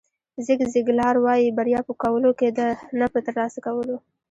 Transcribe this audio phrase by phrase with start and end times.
[0.45, 2.67] زیګ زیګلار وایي بریا په کولو کې ده
[2.99, 3.97] نه په ترلاسه کولو.